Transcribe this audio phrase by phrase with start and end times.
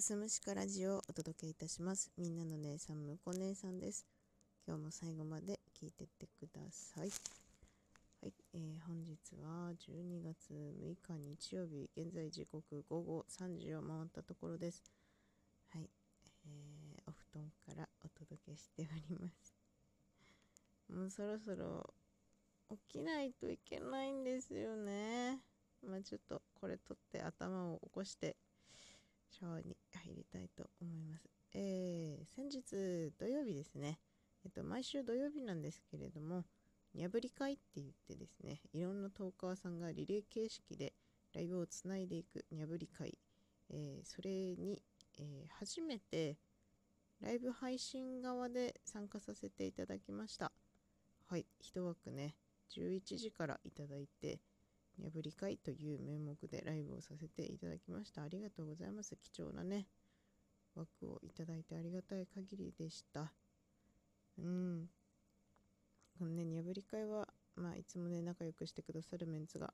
[0.00, 2.10] すむしかラジオをお届けいたします。
[2.16, 4.06] みんなの姉さん、むこ姉さんです。
[4.66, 7.10] 今日も最後まで聞いてってください。
[8.22, 14.82] はい、えー本日は12月6日日曜日、現在時刻午後3時を回ったところです。
[15.68, 15.90] はい、
[16.46, 19.54] えーお布団からお届けしております。
[20.88, 21.92] もうそろそろ
[22.88, 25.40] 起きないといけないんですよね。
[25.86, 28.36] まあちょっとこれ取って頭を起こして
[29.30, 31.28] シャワーに入りたいと思います。
[31.54, 33.98] えー先日土曜日ですね。
[34.44, 36.44] えっと、毎週土曜日なんですけれども、
[36.94, 40.94] にゃぶり会って言ってですね、いろんなトーカーさんがリレー形式で
[41.34, 43.16] ライブをつないでいくにゃぶり会、
[43.70, 44.82] えーそれに、
[45.18, 46.36] えー初めて
[47.20, 50.52] ライブ配信側で参加させていただきました。
[51.26, 52.34] はい、一枠ね、
[52.70, 54.40] 11時からいただいて、
[55.00, 58.22] にゃぶり会という名目でライブをさせていただきました。
[58.22, 59.16] ありがとうございます。
[59.16, 59.86] 貴重なね、
[60.74, 63.32] 枠をいただいてありがたい限りでした。
[64.38, 64.88] うん。
[66.18, 69.72] このね、にゃぶり会は、まあ、いつもね、仲良くしてくださるメンツが、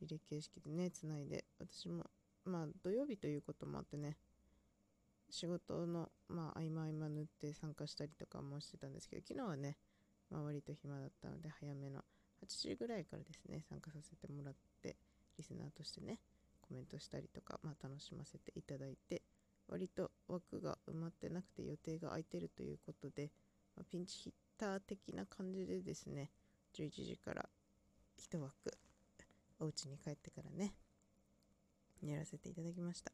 [0.00, 2.06] リレー形式でね、つないで、私も、
[2.44, 4.16] まあ、土曜日ということもあってね、
[5.30, 9.76] 仕事の、まあ、合間合間縫って参加したりとかもしてたんですけど、昨日はね、
[10.30, 12.04] まあ、割と暇だったので、早めの
[12.42, 14.96] 8時ぐらいからですね、参加させてもらって、
[15.36, 16.18] リスナーとしてね、
[16.60, 19.22] コメントしたりとか、まあ、楽しませていただいて、
[19.68, 23.30] 割と枠が埋まってなくて予定が空いてるということで、
[23.76, 26.30] まあ、ピンチヒッター的な感じでですね、
[26.74, 27.48] 11時から
[28.16, 28.52] 一枠、
[29.58, 30.74] お家に帰ってからね、
[32.04, 33.12] やらせていただきました。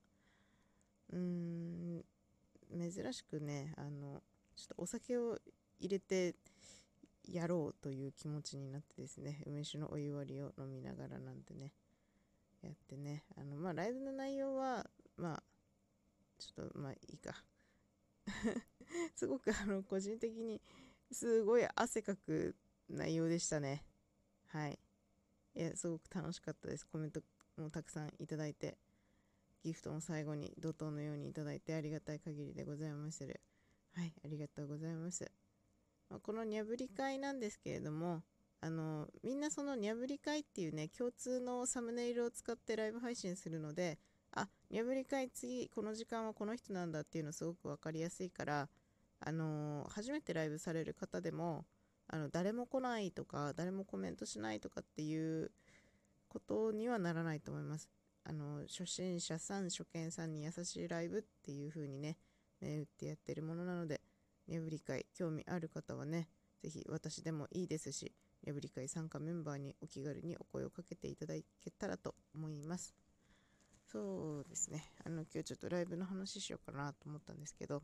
[1.12, 2.04] うーん、
[2.92, 4.22] 珍しくね、あの、
[4.56, 5.38] ちょっとお酒を
[5.78, 6.34] 入れて
[7.28, 11.72] やろうという気持ちになってですね、梅酒のお湯割りを飲みながらなんてね、
[12.62, 15.42] やってね、あの、まあ、ライブの内容は、まあ、
[16.38, 17.44] ちょっと、まあ、いいか。
[19.14, 20.60] すごく、あの、個人的に、
[21.10, 22.56] すごい汗かく
[22.88, 23.84] 内容でしたね。
[24.48, 24.78] はい。
[25.54, 26.86] いや、すごく楽しかったです。
[26.86, 27.22] コメント
[27.56, 28.78] もたくさんいただいて、
[29.62, 33.40] ギフトも最後に怒涛のようにいただいてありがたい限りでございまする。
[33.94, 35.45] はい、ありがとうございます。
[36.10, 38.22] まあ、このにゃぶり会なんですけれども、
[38.60, 43.98] あの、みんなそのにゃぶり会っていうね、共通のサムネイルを使ってライブ配信するので、
[44.32, 48.68] あ、にゃぶり会次、この時間はこの人なんだっていうのすごくわかりやすいから、
[49.18, 51.64] あの初めてライブされる方でも、
[52.08, 55.50] あの、誰も来ないとか、誰もコメントしないとかっていう
[56.28, 57.88] ことにはならないと思います。
[58.24, 62.18] あの、初心者さん、初見さんに優しいライブっていう風にね、
[62.60, 64.00] 銘打ってやってるものなので、
[64.48, 66.28] にゃぶり会、興味ある方はね、
[66.62, 68.12] ぜひ私でもいいですし、
[68.42, 72.94] にゃぶり会参加メンバーにお気軽にお声をかけていただけたらと思います。
[73.86, 74.84] そうですね。
[75.04, 77.82] あの、今日ちょっとライブの話しようかなと思ったんですけど、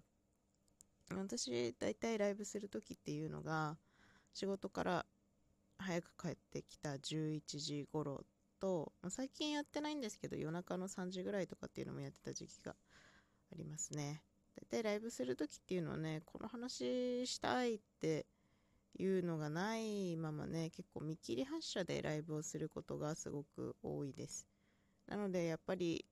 [1.10, 3.78] 私、大体ライブするときっていうのが、
[4.32, 5.06] 仕事から
[5.78, 8.24] 早く帰ってきた11時頃
[8.58, 12.74] と、最近やってないんですけど、夜中の3時ぐらいとかっていうのもやってた時期が
[13.52, 14.22] ありますね。
[14.60, 18.26] 大体ライブするときっていうのはね、この話したいって
[18.98, 24.46] いうのがないままね、結構見切り発車でライブをすることがすごく多いです。
[25.06, 26.04] なので、やっぱり、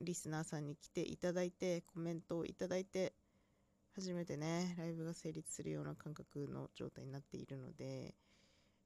[0.00, 3.12] リスナーさんに来ていただいて、コメントをいただいて、
[3.94, 8.14] 初めてね、ライブが成立するような感覚の状態になっているので、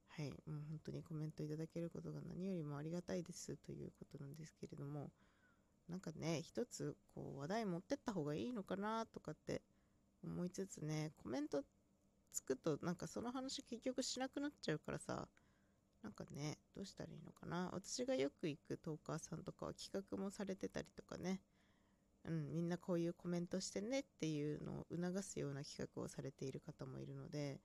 [0.09, 5.11] はい、もう本当にコメントいただけることが何よりもありがたいですということなんですけれども、
[5.89, 9.63] なんかね、一つこう話題持ってった方がいいのかなとかって
[10.25, 11.65] 思いつつね、コメント
[12.33, 15.29] つくとなんかその話結局しなくなっちゃうからさ、
[16.03, 17.71] なんかね、どうしたらいいのかな。
[17.73, 21.41] 私がよく行くトーカーさんとかは企画もされてたりとかね、
[22.25, 27.61] うん、みんなこういうコメントしてねっていうのを促すような企画をされている方もいるので、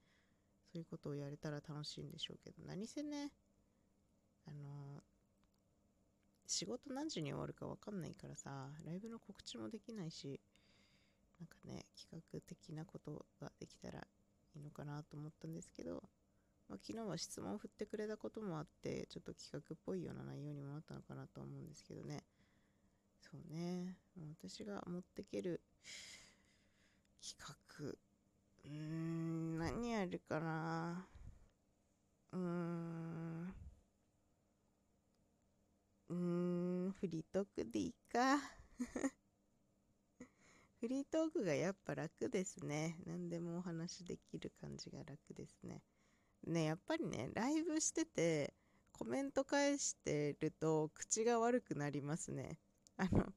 [0.72, 3.32] そういうことをやれたら楽しいんでしょうけど、何せね、
[4.46, 5.02] あの
[6.48, 10.40] 仕事何時に終わるか分かんないからさ、ライブの告知もできないし、
[11.38, 14.00] なんかね、企画的なことができたら
[14.56, 16.02] いいのかなと思ったんですけど、
[16.70, 22.24] まあ、昨日は質問を振ってくれたこともあって、ちょっと企画っぽいような内容にもなったのかなと思うんですけどね。
[23.20, 23.98] そうね。
[24.40, 25.60] 私が持ってける
[27.20, 27.84] 企画。
[27.84, 31.06] うーん、何やるかな。
[32.32, 33.54] うーん。
[36.10, 38.38] うーん、フリートークでいいか。
[40.80, 42.96] フリートークがやっぱ楽ですね。
[43.06, 45.82] 何でもお話できる感じが楽ですね。
[46.44, 48.52] ね、やっぱりね、ライブしてて、
[48.90, 52.58] コメント返してると口が悪くなりますね。
[52.96, 53.32] あの、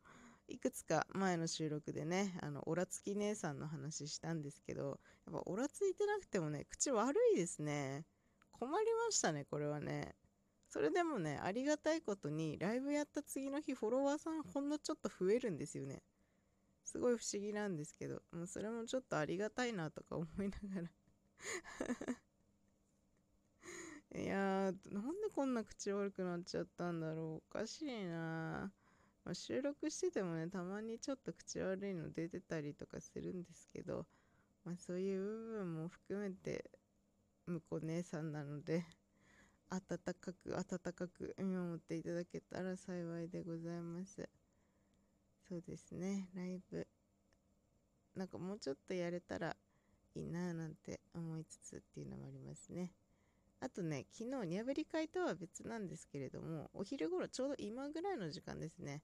[0.48, 8.06] いくつか前の収録でね、あの、オラつき姉さんの話したんですけど、やっぱオラついてなくてもね、口悪いですね。
[8.52, 10.16] 困りましたね、これはね。
[10.72, 16.02] それでもね、ありがたいことに、ライブやった次の日、フォロワーさんほんのちょっと増えるんですよね。
[16.86, 20.90] すごい不思議なんですけど、もうそれもちょっとありがたいなとか思いながら
[24.22, 27.36] いやー、なんでこんな口悪くなっちゃったんだろう。
[27.36, 28.72] おかしいな
[29.26, 34.08] まあ、収録しててもね、たまにちょっと口悪いの出てたりとかするんですけど、
[34.64, 36.72] まあ、そういう部分も含めて、
[37.46, 38.86] 向こう姉さんなので、
[39.72, 44.28] 温かく温かく見守っていただけたら幸いでございます。
[45.48, 46.86] そうですね、ライブ、
[48.16, 49.56] なんかもうちょっとやれたら
[50.16, 52.92] いいなぁなんて思いつつっていうのもありますね。
[53.62, 59.04] あとね、昨日、ニャブリ会とは別なんですけれども、お昼頃、ちょうど今ぐらいの時間ですね、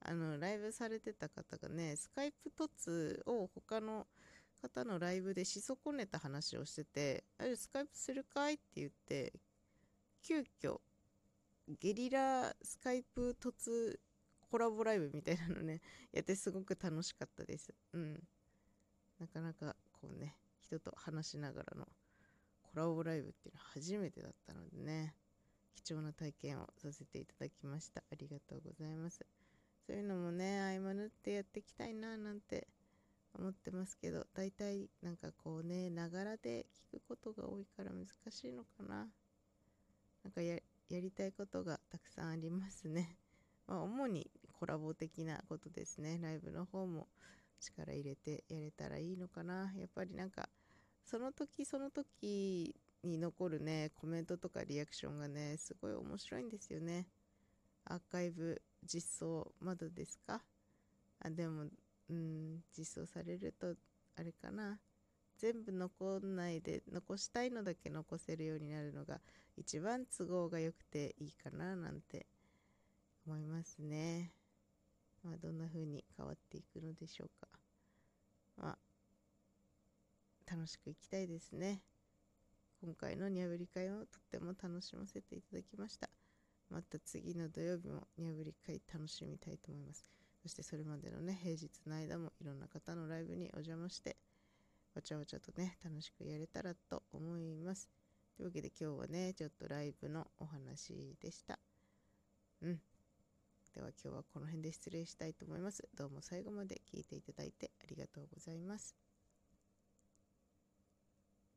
[0.00, 4.06] あの、ライブされてた方がね、スカイプ凸を他の
[4.62, 9.32] 方のライブでし損ねた話をしてて、あれ、スカイプするかいって言って、
[10.24, 10.80] 急遽、
[11.68, 14.00] ゲリラスカイプ凸
[14.50, 15.82] コラボライブみたいなのね、
[16.12, 17.74] やってすごく楽しかったです。
[17.92, 18.26] うん。
[19.18, 21.86] なかなかこうね、人と話しながらの
[22.62, 25.14] コラボライブっていうのは初めてだったのでね、
[25.74, 28.02] 貴重な体験をさせていただきました。
[28.10, 29.26] ありがとうございます。
[29.86, 32.66] そういうのもね、合間縫ってやっていきたいななんて
[33.34, 39.12] 思ってますけど、大体なんかこうね、ながらで聞くことが多いから難しいのかな。
[40.24, 40.58] なんかや
[40.90, 43.18] りたいことがたくさんありますね。
[43.66, 46.18] まあ、主にコラボ的なことですね。
[46.20, 47.08] ライブの方も
[47.60, 49.72] 力入れてやれたらいいのかな。
[49.76, 50.48] やっぱりなんか
[51.04, 57.06] その時その時に残るね、コメントとかリアクションがね、すごい面白いんですよね。
[57.84, 60.42] アーカイブ実装まだですか？
[61.20, 61.68] あ、でも、
[62.08, 63.76] うん、実装されると、
[64.16, 64.80] あれかな。
[65.38, 69.20] 全部残んないで、残したいのだけ残せるようになるのが
[69.56, 72.26] 一番都合が良くていいかななんて
[73.26, 74.32] 思いますね。
[75.22, 77.48] まあ、どんな風に変わっていくのでしょうか。
[78.56, 78.78] まあ
[80.50, 81.82] 楽しくいきたいですね。
[82.82, 86.10] 今回のニャブリ会をとっても楽しませていただきました。
[86.70, 90.04] また次の土曜日もニャブリ会楽しみたいと思います。
[90.42, 94.16] そしてそれまでのね、平日の間もいろんな方のライブにお邪魔して、
[94.94, 97.90] わちゃわちゃとね、楽しくやれたらと思います。
[98.36, 101.58] というわけで今日はね、ちょっとライブのお話でした。
[102.62, 102.80] うん。
[103.74, 105.88] では今日はこの辺で失礼したいと思います。
[105.94, 109.03] どうも最後まで聞いていただいてありがとうございます。